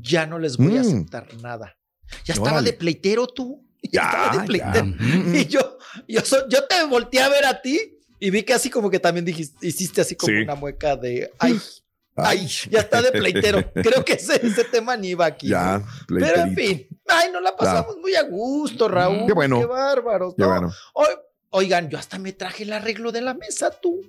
ya 0.00 0.26
no 0.26 0.38
les 0.38 0.56
voy 0.56 0.76
a 0.76 0.82
Mm. 0.82 0.86
aceptar 0.86 1.34
nada. 1.42 1.76
Ya 2.24 2.34
estaba 2.34 2.52
Órale. 2.52 2.72
de 2.72 2.76
pleitero 2.76 3.26
tú. 3.26 3.62
Ya, 3.82 3.90
Ya, 3.92 4.00
estaba 4.02 4.30
de 4.32 4.38
ya. 4.38 4.44
pleitero. 4.44 4.86
Mm. 4.86 5.34
Y 5.36 5.46
yo, 5.46 5.78
yo, 6.08 6.20
so- 6.22 6.48
yo 6.48 6.66
te 6.66 6.84
volteé 6.86 7.20
a 7.22 7.28
ver 7.28 7.44
a 7.46 7.62
ti 7.62 7.78
y 8.18 8.30
vi 8.30 8.42
que 8.42 8.54
así 8.54 8.68
como 8.70 8.90
que 8.90 8.98
también 8.98 9.24
dijiste, 9.24 9.64
hiciste 9.66 10.00
así 10.00 10.16
como 10.16 10.32
Sí. 10.34 10.42
una 10.42 10.56
mueca 10.56 10.96
de, 10.96 11.30
ay, 11.38 11.60
ay, 12.16 12.48
ya 12.70 12.80
está 12.80 13.00
de 13.02 13.12
pleitero. 13.12 13.62
Creo 13.74 14.04
que 14.04 14.14
ese, 14.14 14.44
ese 14.44 14.64
tema 14.64 14.96
ni 14.96 15.08
iba 15.10 15.26
aquí. 15.26 15.48
Ya, 15.48 15.78
¿no? 15.78 15.86
Pero 16.18 16.42
en 16.42 16.54
fin, 16.56 16.88
ay, 17.06 17.30
nos 17.30 17.42
la 17.42 17.54
pasamos 17.54 17.96
muy 17.98 18.14
a 18.16 18.22
gusto, 18.22 18.88
Raúl. 18.88 19.26
Qué 19.26 19.32
bueno. 19.34 19.60
Qué 19.60 19.66
bárbaros. 19.66 20.34
Qué 20.36 20.42
¿no? 20.42 20.48
bueno. 20.48 20.72
Oi- 20.94 21.06
Oigan, 21.56 21.88
yo 21.88 21.96
hasta 21.98 22.18
me 22.18 22.32
traje 22.34 22.64
el 22.64 22.72
arreglo 22.74 23.12
de 23.12 23.22
la 23.22 23.32
mesa, 23.32 23.70
tú. 23.70 24.02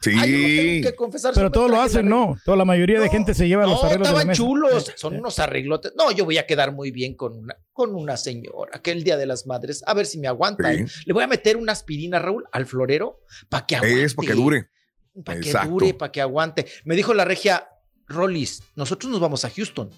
Sí. 0.00 0.10
Ay, 0.18 0.30
yo 0.32 0.38
no 0.38 0.62
tengo 0.72 0.90
que 0.90 0.96
confesar. 0.96 1.34
Pero 1.34 1.46
yo 1.46 1.50
me 1.50 1.54
todo 1.54 1.68
lo 1.68 1.80
hacen. 1.82 2.08
¿no? 2.08 2.36
Toda 2.46 2.56
la 2.56 2.64
mayoría 2.64 2.98
de 2.98 3.10
gente 3.10 3.34
se 3.34 3.46
lleva 3.46 3.66
los 3.66 3.82
No, 3.82 3.88
arreglos 3.88 4.08
de 4.08 4.12
la 4.14 4.20
estaban 4.20 4.26
mesa. 4.28 4.36
chulos, 4.42 4.92
son 4.96 5.16
unos 5.16 5.38
arreglotes. 5.38 5.92
No, 5.96 6.10
yo 6.12 6.24
voy 6.24 6.38
a 6.38 6.46
quedar 6.46 6.72
muy 6.72 6.90
bien 6.90 7.14
con 7.14 7.36
una, 7.36 7.56
con 7.72 7.94
una 7.94 8.16
señora 8.16 8.80
que 8.82 8.90
el 8.90 9.04
Día 9.04 9.16
de 9.18 9.26
las 9.26 9.46
Madres, 9.46 9.82
a 9.86 9.92
ver 9.94 10.06
si 10.06 10.18
me 10.18 10.28
aguanta. 10.28 10.72
Sí. 10.72 10.80
¿eh? 10.80 10.86
Le 11.04 11.12
voy 11.12 11.24
a 11.24 11.26
meter 11.26 11.56
una 11.58 11.72
aspirina, 11.72 12.18
Raúl, 12.18 12.44
al 12.52 12.64
florero 12.66 13.20
para 13.50 13.66
que 13.66 13.76
aguante. 13.76 14.02
Es 14.04 14.14
para 14.14 14.28
que 14.28 14.34
dure. 14.34 14.68
Para 15.24 15.40
que 15.40 15.52
dure, 15.52 15.94
para 15.94 16.10
que 16.12 16.20
aguante. 16.22 16.66
Me 16.84 16.96
dijo 16.96 17.12
la 17.14 17.24
regia, 17.24 17.68
Rollis, 18.06 18.62
nosotros 18.76 19.10
nos 19.12 19.20
vamos 19.20 19.44
a 19.44 19.50
Houston. 19.50 19.90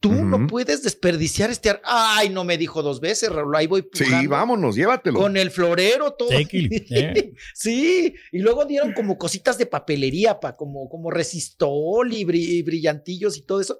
Tú 0.00 0.24
no 0.24 0.46
puedes 0.46 0.82
desperdiciar 0.82 1.50
este... 1.50 1.68
ar- 1.68 1.82
Ay, 1.84 2.30
no 2.30 2.42
me 2.42 2.56
dijo 2.56 2.82
dos 2.82 3.00
veces, 3.00 3.28
Raúl, 3.30 3.54
ahí 3.54 3.66
voy 3.66 3.82
Sí, 3.92 4.04
pujando 4.04 4.30
vámonos, 4.30 4.74
llévatelo. 4.74 5.18
Con 5.20 5.36
el 5.36 5.50
florero, 5.50 6.12
todo. 6.14 6.30
Take 6.30 6.56
it, 6.58 6.86
eh. 6.90 7.34
Sí, 7.54 8.14
y 8.32 8.38
luego 8.38 8.64
dieron 8.64 8.94
como 8.94 9.18
cositas 9.18 9.58
de 9.58 9.66
papelería, 9.66 10.40
pa, 10.40 10.56
como, 10.56 10.88
como 10.88 11.10
resistol 11.10 12.12
y, 12.14 12.24
bri- 12.24 12.38
y 12.48 12.62
brillantillos 12.62 13.36
y 13.36 13.42
todo 13.42 13.60
eso. 13.60 13.78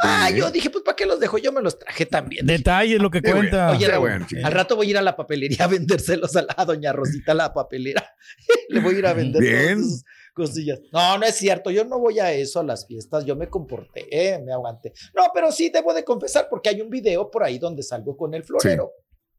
Ah, 0.00 0.30
yo 0.30 0.50
dije, 0.50 0.68
pues, 0.68 0.84
¿para 0.84 0.94
qué 0.96 1.06
los 1.06 1.18
dejo? 1.20 1.38
Yo 1.38 1.52
me 1.52 1.62
los 1.62 1.78
traje 1.78 2.04
también. 2.04 2.46
Detalles, 2.46 3.00
lo 3.00 3.10
que 3.10 3.20
bueno. 3.20 3.36
cuenta. 3.38 3.70
Oye, 3.70 3.96
bueno, 3.98 4.26
al 4.44 4.52
rato 4.52 4.76
voy 4.76 4.88
a 4.88 4.90
ir 4.90 4.98
a 4.98 5.02
la 5.02 5.16
papelería 5.16 5.64
a 5.64 5.66
vendérselos 5.68 6.36
a, 6.36 6.42
la, 6.42 6.54
a 6.56 6.64
doña 6.66 6.92
Rosita, 6.92 7.32
la 7.32 7.54
papelera. 7.54 8.04
Le 8.68 8.80
voy 8.80 8.96
a 8.96 8.98
ir 8.98 9.06
a 9.06 9.14
vender 9.14 9.40
Bien. 9.40 9.78
todas 9.80 9.90
sus 9.90 10.04
cosillas. 10.32 10.80
No, 10.92 11.18
no 11.18 11.24
es 11.24 11.34
cierto. 11.36 11.70
Yo 11.70 11.84
no 11.84 11.98
voy 11.98 12.18
a 12.18 12.32
eso, 12.32 12.60
a 12.60 12.64
las 12.64 12.86
fiestas. 12.86 13.24
Yo 13.24 13.36
me 13.36 13.48
comporté, 13.48 14.06
eh, 14.10 14.38
me 14.38 14.52
aguanté. 14.52 14.92
No, 15.14 15.24
pero 15.32 15.52
sí 15.52 15.70
debo 15.70 15.92
de 15.94 16.04
confesar 16.04 16.48
porque 16.50 16.70
hay 16.70 16.80
un 16.80 16.90
video 16.90 17.30
por 17.30 17.44
ahí 17.44 17.58
donde 17.58 17.82
salgo 17.82 18.16
con 18.16 18.34
el 18.34 18.44
florero. 18.44 18.92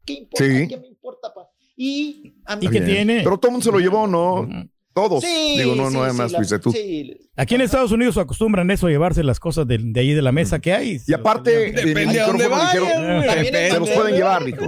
¿Qué 0.05 0.13
importa? 0.13 0.45
Sí. 0.45 0.67
¿Qué 0.67 0.77
me 0.77 0.88
importa, 0.88 1.33
pa? 1.33 1.50
Y 1.75 2.35
a 2.45 2.55
mí 2.55 2.65
¿Y 2.65 2.69
qué 2.69 2.79
Bien. 2.79 2.85
tiene? 2.85 3.21
Pero 3.23 3.38
todo 3.38 3.50
el 3.50 3.53
mundo 3.53 3.65
se 3.65 3.71
lo 3.71 3.79
llevó, 3.79 4.05
¿no? 4.05 4.47
Todos. 4.93 5.23
Sí, 5.23 5.55
Digo, 5.57 5.75
no, 5.75 5.88
sí, 5.89 5.93
no 5.95 6.01
nada 6.01 6.12
sí, 6.12 6.17
más 6.17 6.31
la- 6.31 6.38
fuiste 6.38 6.59
tú. 6.59 6.71
sí. 6.71 7.17
Aquí 7.35 7.55
en 7.55 7.62
Estados 7.62 7.91
Unidos 7.91 8.17
acostumbran 8.17 8.69
eso, 8.69 8.88
llevarse 8.89 9.23
las 9.23 9.39
cosas 9.39 9.65
de, 9.67 9.79
de 9.81 10.00
ahí 10.00 10.13
de 10.13 10.21
la 10.21 10.31
mesa 10.31 10.59
que 10.59 10.71
hay. 10.73 11.00
Y 11.07 11.13
aparte, 11.13 11.71
Depende 11.71 12.19
a 12.21 12.27
dónde 12.27 12.47
vayas, 12.47 12.73
dijeron, 12.73 13.23
se 13.71 13.79
los 13.79 13.89
pueden 13.89 14.15
llevar, 14.15 14.45
dijo. 14.45 14.67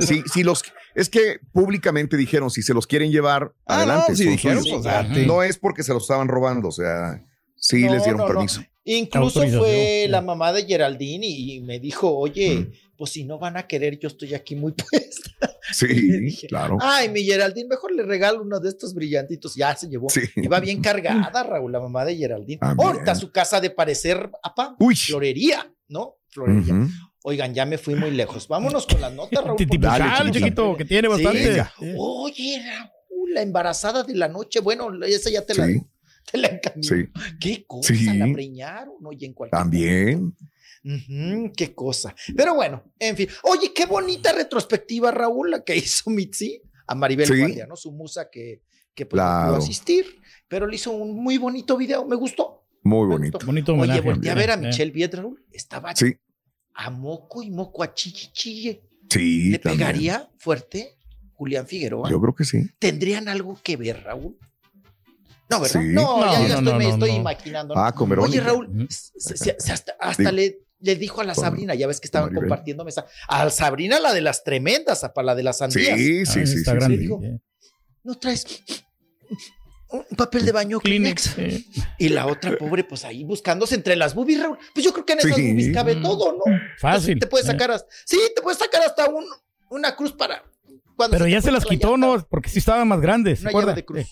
Si, 0.00 0.22
si 0.32 0.42
los, 0.42 0.62
es 0.94 1.08
que 1.08 1.38
públicamente 1.52 2.16
dijeron, 2.18 2.50
si 2.50 2.60
se 2.62 2.74
los 2.74 2.86
quieren 2.86 3.10
llevar, 3.10 3.54
Ah, 3.66 3.78
adelante. 3.78 4.10
no, 4.12 4.16
si 4.16 4.24
son 4.24 4.32
dijeron, 4.32 4.62
suyos. 4.62 4.82
pues, 4.82 4.84
date. 4.84 5.26
No 5.26 5.42
es 5.42 5.56
porque 5.58 5.82
se 5.82 5.94
los 5.94 6.02
estaban 6.02 6.28
robando, 6.28 6.68
o 6.68 6.72
sea, 6.72 7.24
sí 7.56 7.84
No, 7.84 7.94
les 7.94 8.02
dieron 8.04 8.18
no, 8.20 8.26
no. 8.28 8.32
permiso. 8.34 8.62
Incluso 8.84 9.46
fue 9.48 10.06
la 10.08 10.20
mamá 10.22 10.52
de 10.52 10.64
Geraldine 10.66 11.26
y, 11.26 11.54
y 11.56 11.60
me 11.60 11.78
dijo, 11.78 12.10
oye, 12.16 12.54
Mm. 12.56 12.72
pues 12.98 13.10
si 13.12 13.24
no 13.24 13.38
van 13.38 13.56
a 13.56 13.66
querer, 13.66 13.98
yo 13.98 14.08
estoy 14.08 14.34
aquí 14.34 14.56
muy 14.56 14.72
puesta. 14.90 15.27
Sí, 15.72 15.86
dije, 16.20 16.46
claro. 16.48 16.78
Ay, 16.80 17.08
mi 17.08 17.22
Geraldine, 17.22 17.68
mejor 17.68 17.92
le 17.92 18.02
regalo 18.02 18.42
uno 18.42 18.60
de 18.60 18.68
estos 18.68 18.94
brillantitos. 18.94 19.54
Ya 19.54 19.74
se 19.76 19.88
llevó. 19.88 20.08
Sí. 20.08 20.22
Iba 20.36 20.60
bien 20.60 20.80
cargada, 20.82 21.42
Raúl, 21.42 21.72
la 21.72 21.80
mamá 21.80 22.04
de 22.04 22.16
Geraldine. 22.16 22.58
Ah. 22.62 22.74
Ahorita 22.76 23.14
su 23.14 23.30
casa 23.30 23.60
de 23.60 23.70
parecer, 23.70 24.30
apa, 24.42 24.76
Uy. 24.78 24.96
florería, 24.96 25.70
¿no? 25.88 26.16
Florería. 26.28 26.86
Oigan, 27.24 27.52
ya 27.54 27.66
me 27.66 27.78
fui 27.78 27.94
muy 27.94 28.10
lejos. 28.10 28.48
Vámonos 28.48 28.86
con 28.86 29.00
las 29.00 29.12
notas, 29.12 29.44
Raúl. 29.44 29.58
Dale, 29.78 30.30
chiquito, 30.30 30.76
que 30.76 30.84
tiene 30.84 31.08
bastante. 31.08 31.62
Sí. 31.78 31.94
Oye, 31.96 32.62
Raúl, 32.64 33.34
la 33.34 33.42
embarazada 33.42 34.02
de 34.04 34.14
la 34.14 34.28
noche. 34.28 34.60
Bueno, 34.60 34.90
esa 35.04 35.30
ya 35.30 35.44
te 35.44 35.54
la, 35.54 35.66
Sí, 35.66 35.82
te 36.30 36.38
la 36.38 36.60
sí. 36.80 37.08
¿Qué 37.40 37.64
cosa? 37.66 37.94
Sí. 37.94 38.16
La 38.16 38.32
preñaron, 38.32 38.94
oye, 39.04 39.26
en 39.26 39.34
cualquier 39.34 39.60
También. 39.60 40.36
Qué 41.56 41.74
cosa. 41.74 42.14
Pero 42.36 42.54
bueno, 42.54 42.84
en 42.98 43.16
fin. 43.16 43.28
Oye, 43.42 43.72
qué 43.74 43.86
bonita 43.86 44.32
retrospectiva, 44.32 45.10
Raúl, 45.10 45.50
la 45.50 45.64
que 45.64 45.76
hizo 45.76 46.10
Mitzi 46.10 46.62
a 46.86 46.94
Maribel 46.94 47.26
Sí. 47.26 47.38
Guardia, 47.38 47.66
¿no? 47.66 47.76
Su 47.76 47.92
musa 47.92 48.28
que, 48.30 48.62
que 48.94 49.06
pues, 49.06 49.22
no 49.22 49.46
pudo 49.48 49.56
asistir, 49.56 50.20
pero 50.48 50.66
le 50.66 50.76
hizo 50.76 50.92
un 50.92 51.14
muy 51.22 51.36
bonito 51.38 51.76
video. 51.76 52.04
Me 52.06 52.16
gustó. 52.16 52.64
Muy 52.82 53.06
me 53.08 53.14
bonito. 53.14 53.38
gustó. 53.38 53.46
Bonito 53.46 53.74
Oye, 53.74 54.00
volteé 54.00 54.30
a 54.30 54.34
ver 54.34 54.50
a 54.50 54.54
Eh. 54.54 54.58
Michelle 54.58 54.90
Viet, 54.92 55.12
Raúl. 55.14 55.44
Estaba 55.52 55.94
Sí, 55.94 56.14
a 56.74 56.90
moco 56.90 57.42
y 57.42 57.50
moco, 57.50 57.82
a 57.82 57.92
chille, 57.92 58.30
chille. 58.32 58.82
sí. 59.10 59.50
¿Le 59.50 59.58
también. 59.58 59.78
pegaría 59.88 60.30
fuerte 60.38 60.96
Julián 61.34 61.66
Figueroa? 61.66 62.08
Yo 62.10 62.20
creo 62.20 62.34
que 62.34 62.44
sí. 62.44 62.68
¿Tendrían 62.78 63.28
algo 63.28 63.58
que 63.62 63.76
ver, 63.76 64.02
Raúl? 64.04 64.38
No, 65.50 65.60
¿verdad? 65.60 65.80
Sí. 65.80 65.88
No, 65.88 66.20
No, 66.20 66.32
ya, 66.32 66.32
ya 66.32 66.38
no, 66.38 66.44
estoy, 66.46 66.64
no, 66.64 66.78
me 66.78 66.84
no, 66.84 66.90
estoy 66.90 67.10
no. 67.12 67.16
imaginando. 67.16 67.74
¿no? 67.74 67.80
Ah, 67.84 67.92
con 67.94 68.18
Oye. 68.18 68.40
Raúl, 68.40 68.86
se- 68.90 69.36
se- 69.36 69.56
se- 69.58 69.72
hasta, 69.72 69.92
hasta 69.98 70.30
le, 70.30 70.60
le 70.80 70.96
dijo 70.96 71.20
a 71.20 71.24
la 71.24 71.34
Sabrina, 71.34 71.74
ya 71.74 71.86
ves 71.86 72.00
que 72.00 72.06
estaban 72.06 72.28
Maribel. 72.28 72.48
compartiendo 72.48 72.84
mesa, 72.84 73.06
a 73.28 73.50
Sabrina 73.50 73.98
la 74.00 74.12
de 74.14 74.20
las 74.20 74.44
tremendas, 74.44 75.02
a 75.04 75.12
la 75.22 75.34
de 75.34 75.42
las 75.42 75.58
sandías. 75.58 75.98
Sí, 75.98 76.22
Ah, 76.26 76.30
sí, 76.32 76.46
sí. 76.46 76.54
está 76.58 76.70
sí, 76.72 76.76
grande. 76.76 76.96
sí. 76.96 77.02
digo. 77.02 77.20
Sí. 77.22 77.30
¿No 78.04 78.14
traes 78.16 78.46
un 79.90 80.04
papel 80.16 80.44
de 80.44 80.52
baño 80.52 80.80
Kleenex. 80.80 81.30
Kleenex? 81.34 81.64
sí. 81.72 81.82
Y 81.98 82.08
la 82.10 82.26
otra 82.26 82.56
pobre, 82.58 82.84
pues 82.84 83.04
ahí 83.04 83.24
buscándose 83.24 83.74
entre 83.74 83.96
las 83.96 84.14
boobies, 84.14 84.40
Raúl. 84.40 84.58
Pues 84.74 84.84
yo 84.84 84.92
creo 84.92 85.04
que 85.06 85.14
en 85.14 85.18
esas 85.20 85.34
Sí. 85.36 85.48
boobies 85.50 85.72
cabe 85.74 85.96
Mm. 85.96 86.02
todo, 86.02 86.32
¿no? 86.32 86.44
Fácil. 86.78 87.18
Te 87.18 87.26
puedes 87.26 87.46
eh. 87.48 87.52
sacar 87.52 87.70
hasta, 87.70 87.88
sí, 88.04 88.18
te 88.36 88.42
puedes 88.42 88.58
sacar 88.58 88.82
hasta 88.82 89.08
un, 89.08 89.24
una 89.70 89.96
cruz 89.96 90.12
para. 90.12 90.42
cuando 90.96 91.16
Pero 91.16 91.28
ya 91.28 91.40
se 91.40 91.50
las 91.52 91.64
quitó. 91.64 91.96
¿no? 91.96 92.26
Porque 92.28 92.50
sí 92.50 92.58
estaban 92.58 92.86
más 92.88 93.00
grandes. 93.00 93.40
¿se 93.40 93.48
Una 93.48 93.60
llave 93.60 93.74
de 93.74 93.84
cruz. 93.84 94.00
Eh, 94.00 94.06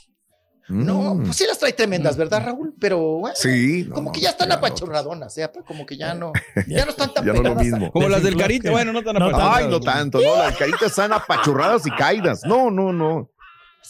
No, 0.68 1.14
Mm. 1.14 1.24
pues 1.26 1.36
sí 1.36 1.44
las 1.46 1.58
trae 1.58 1.72
tremendas, 1.72 2.16
¿verdad, 2.16 2.42
Raúl? 2.44 2.74
Pero 2.80 2.98
bueno, 3.18 3.36
Sí. 3.36 3.84
no, 3.88 3.94
como 3.94 4.12
que 4.12 4.18
no, 4.20 4.24
ya 4.24 4.30
están 4.30 4.48
no. 4.48 4.54
apachurradonas, 4.56 5.38
¿eh? 5.38 5.50
Como 5.66 5.86
que 5.86 5.96
ya 5.96 6.14
no, 6.14 6.32
ya 6.68 6.84
no 6.84 6.90
están 6.90 7.14
tan 7.14 7.24
Ya 7.24 7.32
no 7.32 7.42
lo. 7.42 7.92
Como 7.92 8.08
las 8.08 8.22
del 8.22 8.36
carita, 8.36 8.70
bueno, 8.70 8.92
no 8.92 9.02
tan 9.04 9.14
No, 9.14 9.26
apagadas. 9.26 9.56
Ay, 9.58 9.68
no 9.68 9.80
tanto, 9.80 10.18
no, 10.20 10.36
las 10.36 10.56
caritas 10.56 10.82
están 10.82 11.12
apachurradas 11.12 11.86
y 11.86 11.90
caídas. 11.90 12.42
No, 12.44 12.70
no, 12.70 12.92
no. 12.92 13.30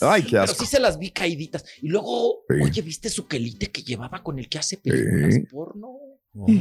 Ay, 0.02 0.20
Sí, 0.22 0.26
qué 0.28 0.32
Pero 0.32 0.42
asco. 0.42 0.64
sí 0.64 0.66
se 0.70 0.78
las 0.78 0.98
vi 0.98 1.10
caíditas. 1.10 1.64
Y 1.80 1.88
luego, 1.88 2.40
Sí. 2.50 2.56
oye, 2.62 2.82
¿viste 2.82 3.08
su 3.08 3.26
quelite 3.26 3.70
que 3.70 3.82
llevaba 3.82 4.22
con 4.22 4.38
el 4.38 4.46
que 4.48 4.58
hace 4.58 4.76
películas 4.76 5.34
Sí. 5.34 5.40
porno? 5.50 5.96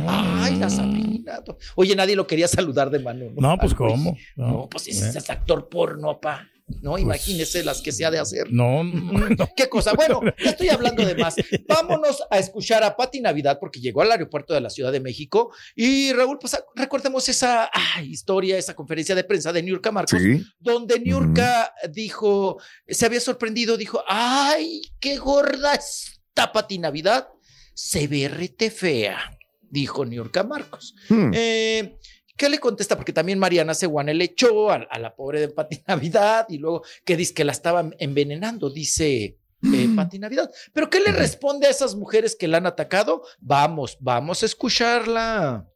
Ay, 0.07 0.55
la 0.55 0.69
Sabrina. 0.69 1.41
Oye, 1.75 1.93
nadie 1.98 2.15
lo 2.15 2.25
quería 2.25 2.48
saludar 2.48 2.89
de 2.89 3.00
mano. 3.00 3.25
No, 3.36 3.57
pues 3.57 3.74
Al 3.74 3.77
güey. 3.77 3.91
cómo. 3.91 4.17
No, 4.38 4.69
pues 4.69 4.88
ese 4.88 5.17
es 5.17 5.29
actor 5.29 5.67
porno, 5.67 6.22
pa. 6.22 6.48
No, 6.81 6.98
imagínese 6.98 7.63
las 7.63 7.81
que 7.81 7.91
se 7.91 8.05
ha 8.05 8.12
de 8.12 8.17
hacer. 8.17 8.51
No, 8.51 8.84
no. 8.84 9.48
¿Qué 9.55 9.69
cosa? 9.69 9.93
Bueno, 9.93 10.19
ya 10.43 10.50
estoy 10.51 10.69
hablando 10.69 11.05
de 11.05 11.15
más. 11.15 11.36
Vámonos 11.67 12.24
a 12.31 12.39
escuchar 12.39 12.84
a 12.84 12.95
Pati 12.95 13.22
Navidad 13.22 13.57
porque 13.60 13.79
llegó 13.79 14.01
al 14.01 14.12
aeropuerto 14.12 14.53
de 14.53 14.62
la 14.62 14.69
Ciudad 14.72 14.91
de 14.91 15.00
México. 15.00 15.53
Y 15.75 16.12
Raúl, 16.13 16.39
pues 16.39 16.57
recordemos 16.75 17.29
esa 17.29 17.69
historia, 18.03 18.57
esa 18.57 18.74
conferencia 18.75 19.13
de 19.13 19.24
prensa 19.24 19.53
de 19.53 19.62
Niurka 19.62 19.91
Marcos, 19.91 20.19
Sí. 20.19 20.43
donde 20.60 21.00
Niurka 21.00 21.72
dijo, 21.91 22.60
se 22.88 23.05
había 23.05 23.19
sorprendido, 23.19 23.77
dijo, 23.77 24.03
ay, 24.07 24.81
qué 25.00 25.17
gorda 25.17 25.74
está 25.75 26.51
Pati 26.51 26.79
Navidad. 26.79 27.27
Se 27.75 28.07
ve 28.07 28.27
rete 28.27 28.72
fea, 28.72 29.19
dijo 29.62 30.05
Niurka 30.05 30.43
Marcos. 30.43 30.95
Hmm. 31.10 31.31
Eh, 31.34 31.98
¿Qué 32.35 32.49
le 32.49 32.59
contesta? 32.59 32.95
Porque 32.95 33.13
también 33.13 33.39
Mariana 33.39 33.73
Seguane 33.73 34.13
le 34.13 34.25
echó 34.25 34.69
a, 34.69 34.75
a 34.75 34.99
la 34.99 35.15
pobre 35.15 35.39
de 35.39 35.49
Pati 35.49 35.81
Navidad 35.87 36.45
y 36.49 36.57
luego 36.57 36.83
que 37.03 37.15
dice 37.15 37.33
que 37.33 37.45
la 37.45 37.51
estaban 37.51 37.95
envenenando, 37.99 38.69
dice 38.69 39.37
eh, 39.63 39.89
Pati 39.95 40.19
Navidad. 40.19 40.51
Pero 40.73 40.89
¿qué 40.89 40.99
le 40.99 41.11
responde 41.11 41.67
a 41.67 41.71
esas 41.71 41.95
mujeres 41.95 42.35
que 42.35 42.47
la 42.47 42.57
han 42.57 42.65
atacado? 42.65 43.23
Vamos, 43.39 43.97
vamos 43.99 44.43
a 44.43 44.45
escucharla. 44.45 45.67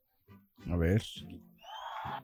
A 0.69 0.77
ver. 0.77 1.01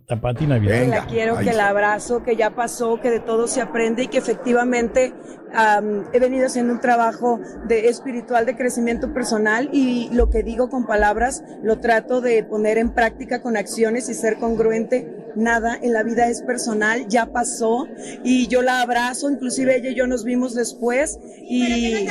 La 0.07 0.21
Pati 0.21 0.45
Navidad. 0.45 0.81
que 0.81 0.87
la 0.87 1.05
quiero, 1.07 1.37
que 1.39 1.53
la 1.53 1.69
abrazo, 1.69 2.21
que 2.21 2.35
ya 2.35 2.51
pasó, 2.51 2.99
que 3.01 3.09
de 3.09 3.19
todo 3.19 3.47
se 3.47 3.59
aprende 3.61 4.03
y 4.03 4.07
que 4.07 4.19
efectivamente 4.19 5.13
am, 5.51 6.03
he 6.13 6.19
venido 6.19 6.45
haciendo 6.45 6.73
un 6.73 6.79
trabajo 6.79 7.39
de 7.67 7.87
espiritual 7.87 8.45
de 8.45 8.55
crecimiento 8.55 9.13
personal 9.13 9.67
y 9.73 10.09
lo 10.11 10.29
que 10.29 10.43
digo 10.43 10.69
con 10.69 10.85
palabras 10.85 11.43
lo 11.63 11.79
trato 11.79 12.21
de 12.21 12.43
poner 12.43 12.77
en 12.77 12.93
práctica 12.93 13.41
con 13.41 13.57
acciones 13.57 14.07
y 14.09 14.13
ser 14.13 14.37
congruente. 14.37 15.31
Nada 15.35 15.77
en 15.81 15.91
la 15.91 16.03
vida 16.03 16.29
es 16.29 16.43
personal, 16.43 17.07
ya 17.07 17.25
pasó 17.25 17.87
y 18.23 18.47
yo 18.47 18.61
la 18.61 18.81
abrazo, 18.81 19.29
inclusive 19.29 19.75
ella 19.75 19.89
y 19.89 19.95
yo 19.95 20.05
nos 20.05 20.23
vimos 20.23 20.53
después 20.53 21.19
y 21.41 22.07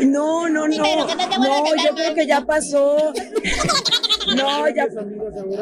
y 0.00 0.06
no, 0.06 0.48
no, 0.48 0.66
no, 0.66 0.66
no, 0.68 1.76
yo 1.76 1.94
creo 1.94 2.14
que 2.14 2.26
ya 2.26 2.40
pasó. 2.40 3.12
No, 4.36 4.68
ya, 4.68 4.88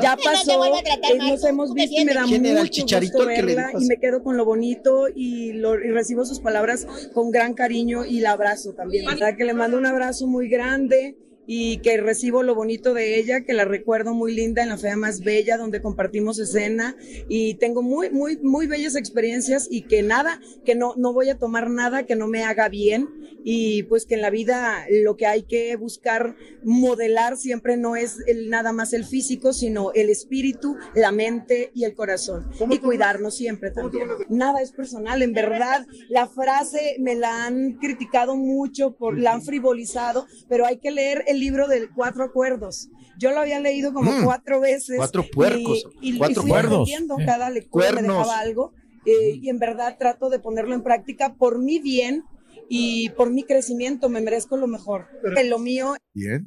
ya 0.02 0.16
pasó. 0.16 0.64
Eh, 0.64 1.18
Nos 1.18 1.44
hemos 1.44 1.72
visto 1.74 2.00
y 2.00 2.04
me 2.04 2.14
da 2.14 2.24
¿Quién 2.24 2.46
era 2.46 2.60
el 2.60 2.66
mucho 2.66 2.72
chicharito 2.72 3.18
gusto 3.18 3.26
verla 3.28 3.68
dijo 3.68 3.80
y 3.80 3.86
me 3.86 3.98
quedo 3.98 4.22
con 4.22 4.36
lo 4.36 4.44
bonito 4.44 5.06
y, 5.14 5.52
lo, 5.52 5.74
y 5.74 5.90
recibo 5.90 6.24
sus 6.24 6.40
palabras 6.40 6.86
con 7.12 7.30
gran 7.30 7.54
cariño 7.54 8.04
y 8.04 8.20
la 8.20 8.32
abrazo 8.32 8.72
también. 8.74 9.08
O 9.08 9.16
sea, 9.16 9.36
que 9.36 9.44
le 9.44 9.54
mando 9.54 9.78
un 9.78 9.86
abrazo 9.86 10.26
muy 10.26 10.48
grande 10.48 11.16
y 11.46 11.78
que 11.78 11.96
recibo 11.98 12.42
lo 12.42 12.54
bonito 12.54 12.94
de 12.94 13.18
ella, 13.18 13.42
que 13.42 13.52
la 13.52 13.64
recuerdo 13.64 14.14
muy 14.14 14.34
linda 14.34 14.62
en 14.62 14.68
la 14.68 14.78
fea 14.78 14.96
más 14.96 15.20
bella, 15.20 15.56
donde 15.56 15.80
compartimos 15.80 16.38
escena. 16.38 16.96
Y 17.28 17.54
tengo 17.54 17.82
muy, 17.82 18.10
muy, 18.10 18.36
muy 18.38 18.66
bellas 18.66 18.96
experiencias 18.96 19.68
y 19.70 19.82
que 19.82 20.02
nada, 20.02 20.40
que 20.64 20.74
no, 20.74 20.94
no 20.96 21.12
voy 21.12 21.30
a 21.30 21.38
tomar 21.38 21.70
nada 21.70 22.04
que 22.04 22.16
no 22.16 22.26
me 22.26 22.44
haga 22.44 22.68
bien. 22.68 23.08
Y 23.48 23.84
pues 23.84 24.06
que 24.06 24.16
en 24.16 24.22
la 24.22 24.30
vida 24.30 24.86
lo 24.90 25.16
que 25.16 25.26
hay 25.26 25.44
que 25.44 25.76
buscar 25.76 26.34
modelar 26.64 27.36
siempre 27.36 27.76
no 27.76 27.94
es 27.94 28.18
el, 28.26 28.50
nada 28.50 28.72
más 28.72 28.92
el 28.92 29.04
físico, 29.04 29.52
sino 29.52 29.92
el 29.92 30.10
espíritu, 30.10 30.76
la 30.94 31.12
mente 31.12 31.70
y 31.72 31.84
el 31.84 31.94
corazón. 31.94 32.50
Y 32.68 32.78
cuidarnos 32.78 33.36
siempre 33.36 33.70
también. 33.70 34.08
Nada 34.28 34.62
es 34.62 34.72
personal, 34.72 35.22
en 35.22 35.32
verdad, 35.32 35.86
la 36.08 36.26
frase 36.26 36.96
me 36.98 37.14
la 37.14 37.46
han 37.46 37.74
criticado 37.74 38.36
mucho, 38.36 38.96
por, 38.96 39.16
la 39.16 39.34
han 39.34 39.42
frivolizado, 39.42 40.26
pero 40.48 40.66
hay 40.66 40.78
que 40.78 40.90
leer 40.90 41.24
el 41.28 41.35
libro 41.40 41.68
de 41.68 41.88
cuatro 41.94 42.24
acuerdos. 42.24 42.88
Yo 43.18 43.30
lo 43.32 43.40
había 43.40 43.60
leído 43.60 43.92
como 43.92 44.10
Mm. 44.12 44.24
cuatro 44.24 44.60
veces. 44.60 44.96
Cuatro 44.96 45.24
puercos, 45.32 45.86
Y, 46.00 46.10
y- 46.10 46.14
y 46.14 46.18
cuatro 46.18 46.42
fui 46.42 46.50
cuerdos. 46.50 46.72
aprendiendo, 46.90 47.16
cada 47.24 47.50
lectura 47.50 47.86
me 47.86 47.92
Cuernos. 47.94 48.16
dejaba 48.18 48.40
algo. 48.40 48.72
eh, 49.08 49.38
y 49.40 49.48
en 49.50 49.60
verdad 49.60 49.96
trato 50.00 50.30
de 50.30 50.40
ponerlo 50.40 50.74
en 50.74 50.82
práctica 50.82 51.34
por 51.34 51.60
mi 51.60 51.78
bien 51.78 52.24
y 52.68 53.10
por 53.10 53.30
mi 53.30 53.44
crecimiento. 53.44 54.08
Me 54.08 54.20
merezco 54.20 54.56
lo 54.56 54.66
mejor. 54.66 55.06
Que 55.36 55.44
lo 55.44 55.60
mío 55.60 55.94
Bien. 56.12 56.44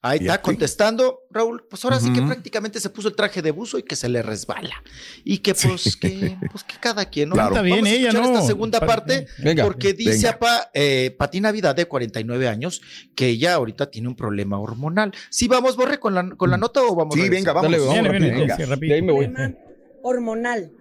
Ahí 0.00 0.18
está 0.20 0.40
contestando, 0.40 1.22
Raúl. 1.30 1.64
Pues 1.68 1.84
ahora 1.84 1.98
sí 1.98 2.12
que 2.12 2.22
prácticamente 2.22 2.78
se 2.78 2.88
puso 2.88 3.08
el 3.08 3.16
traje 3.16 3.42
de 3.42 3.50
buzo 3.50 3.78
y 3.78 3.82
que 3.82 3.96
se 3.96 4.08
le 4.08 4.22
resbala. 4.22 4.82
Y 5.24 5.38
que 5.38 5.54
pues, 5.54 5.96
que, 5.96 6.36
pues 6.52 6.62
que 6.62 6.76
cada 6.80 7.06
quien, 7.06 7.30
¿no? 7.30 7.34
Claro. 7.34 7.50
Está 7.50 7.62
bien 7.62 7.78
Vamos 7.78 7.90
a 7.90 7.94
ella, 7.94 8.08
escuchar 8.10 8.28
¿no? 8.30 8.34
esta 8.36 8.46
segunda 8.46 8.80
Pa- 8.80 8.86
parte, 8.86 9.26
Venga. 9.38 9.64
porque 9.64 9.94
dice 9.94 10.10
Venga. 10.12 10.30
apa, 10.30 10.70
eh, 10.72 11.16
Pati 11.18 11.40
Navidad 11.40 11.74
de 11.74 11.86
49 11.86 12.46
años 12.46 12.80
que 13.16 13.26
ella 13.26 13.54
ahorita 13.54 13.90
tiene 13.90 14.06
un 14.06 14.14
problema 14.14 14.60
hormonal. 14.60 15.12
Sí, 15.30 15.48
vamos, 15.48 15.76
Borre, 15.76 15.98
con 15.98 16.14
la, 16.14 16.30
con 16.36 16.48
la 16.50 16.58
nota 16.58 16.80
o 16.82 16.94
vamos 16.94 17.16
Sí, 17.16 17.22
a 17.22 17.28
venga, 17.30 17.52
vamos. 17.52 17.70
Dale, 17.70 17.78
vamos 17.78 17.94
viene, 17.94 18.08
rápido, 18.08 18.24
viene, 18.26 18.40
venga. 18.40 18.56
sí, 18.56 18.64
rápido. 18.64 18.88
De 18.90 18.94
ahí 18.94 19.02
me 19.02 19.12
voy. 19.12 19.24
problema 19.26 19.58
hormonal. 20.02 20.72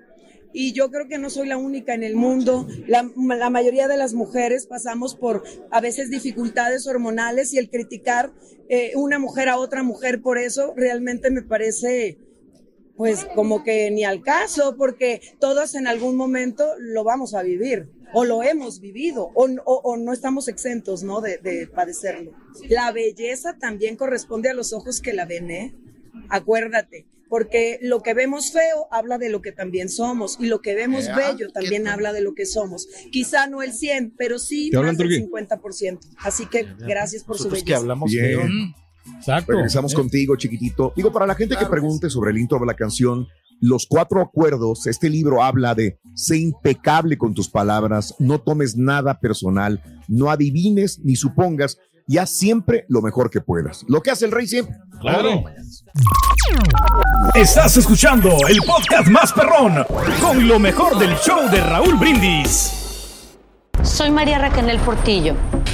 Y 0.53 0.73
yo 0.73 0.89
creo 0.89 1.07
que 1.07 1.17
no 1.17 1.29
soy 1.29 1.47
la 1.47 1.57
única 1.57 1.93
en 1.93 2.03
el 2.03 2.15
mundo. 2.15 2.67
La, 2.87 3.03
mayoría 3.49 3.87
de 3.87 3.97
las 3.97 4.13
mujeres 4.13 4.65
pasamos 4.65 5.15
por 5.15 5.43
a 5.71 5.81
veces 5.81 6.09
dificultades 6.09 6.87
hormonales 6.87 7.53
y 7.53 7.57
el 7.57 7.69
criticar 7.69 8.31
eh, 8.69 8.93
una 8.95 9.19
mujer 9.19 9.49
a 9.49 9.57
otra 9.57 9.83
mujer 9.83 10.21
por 10.21 10.37
eso 10.37 10.73
realmente 10.75 11.31
me 11.31 11.41
parece 11.41 12.17
pues 12.97 13.25
como 13.35 13.63
que 13.63 13.91
ni 13.91 14.03
al 14.03 14.23
caso, 14.23 14.75
porque 14.75 15.21
todos 15.39 15.75
en 15.75 15.85
algún 15.85 16.15
momento 16.17 16.65
lo 16.79 17.03
vamos 17.03 17.35
a 17.35 17.43
vivir 17.43 17.89
o 18.11 18.25
lo 18.25 18.41
hemos 18.41 18.79
vivido 18.79 19.29
o, 19.35 19.97
no 19.97 20.13
estamos 20.13 20.47
exentos 20.47 21.03
¿no? 21.03 21.21
De, 21.21 21.37
de 21.37 21.67
padecerlo. 21.67 22.31
La 22.69 22.91
belleza 22.91 23.57
también 23.59 23.95
corresponde 23.97 24.49
a 24.49 24.55
los 24.55 24.73
ojos 24.73 24.99
que 24.99 25.13
la 25.13 25.25
ven, 25.25 25.51
¿eh? 25.51 25.75
Acuérdate, 26.29 27.05
porque 27.29 27.79
lo 27.81 28.01
que 28.01 28.13
vemos 28.13 28.51
feo 28.51 28.87
habla 28.91 29.17
de 29.17 29.29
lo 29.29 29.41
que 29.41 29.51
también 29.51 29.89
somos 29.89 30.37
y 30.39 30.45
lo 30.47 30.61
que 30.61 30.75
vemos 30.75 31.05
Eh, 31.05 31.11
bello 31.15 31.47
ah, 31.49 31.53
también 31.53 31.83
qué- 31.83 31.89
habla 31.89 32.13
de 32.13 32.21
lo 32.21 32.33
que 32.33 32.45
somos. 32.45 32.87
Quizá 33.11 33.47
no 33.47 33.61
el 33.61 33.73
100, 33.73 34.13
pero 34.17 34.39
sí 34.39 34.69
¿Te 34.71 34.77
hablan, 34.77 34.91
más 34.93 34.97
del 34.97 35.07
Turquí? 35.07 35.23
50%. 35.23 35.99
Así 36.19 36.45
que 36.45 36.65
gracias 36.79 37.23
por 37.23 37.37
su 37.37 37.43
Nosotros 37.43 37.59
que 37.63 37.65
belleza. 37.65 37.79
hablamos 37.81 38.11
Bien. 38.11 38.25
feo. 38.25 38.41
Exacto. 39.17 39.53
Regresamos 39.53 39.93
contigo, 39.93 40.35
chiquitito. 40.35 40.91
Digo, 40.95 41.11
para 41.13 41.25
la 41.25 41.35
gente 41.35 41.55
que 41.55 41.65
pregunte 41.65 42.09
sobre 42.09 42.31
el 42.31 42.37
intro 42.37 42.59
de 42.59 42.65
la 42.65 42.73
canción, 42.75 43.27
Los 43.59 43.87
Cuatro 43.87 44.21
Acuerdos, 44.21 44.85
este 44.85 45.09
libro 45.09 45.41
habla 45.41 45.73
de 45.73 45.97
sé 46.13 46.37
impecable 46.37 47.17
con 47.17 47.33
tus 47.33 47.49
palabras, 47.49 48.13
no 48.19 48.39
tomes 48.39 48.75
nada 48.77 49.19
personal, 49.19 49.81
no 50.07 50.29
adivines 50.29 50.99
ni 51.03 51.15
supongas, 51.15 51.77
y 52.07 52.17
haz 52.19 52.29
siempre 52.29 52.85
lo 52.87 53.01
mejor 53.01 53.29
que 53.31 53.41
puedas. 53.41 53.83
Lo 53.87 54.01
que 54.01 54.11
hace 54.11 54.25
el 54.25 54.31
rey 54.31 54.45
siempre. 54.47 54.75
Claro. 55.01 55.43
Estás 57.35 57.77
escuchando 57.77 58.29
el 58.47 58.57
podcast 58.65 59.07
más 59.09 59.31
perrón 59.33 59.85
con 60.21 60.47
lo 60.47 60.59
mejor 60.59 60.97
del 60.97 61.15
show 61.17 61.49
de 61.49 61.61
Raúl 61.61 61.95
Brindis. 61.95 62.73
Soy 63.83 64.09
María 64.11 64.39
Raquel 64.39 64.79
Portillo. 64.79 65.35